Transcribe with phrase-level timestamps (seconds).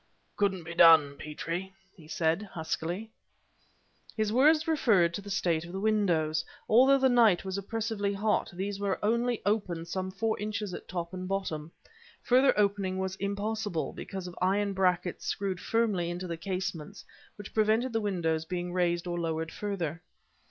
[0.35, 3.11] "Couldn't be done, Petrie," he said, huskily.
[4.17, 6.43] His words referred to the state of the windows.
[6.67, 11.13] Although the night was oppressively hot, these were only opened some four inches at top
[11.13, 11.71] and bottom.
[12.23, 17.05] Further opening was impossible because of iron brackets screwed firmly into the casements
[17.35, 20.01] which prevented the windows being raised or lowered further.